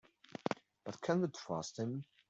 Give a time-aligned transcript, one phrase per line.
[0.83, 2.05] But can we trust him?